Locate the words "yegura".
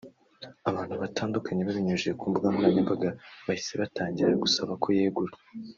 4.97-5.33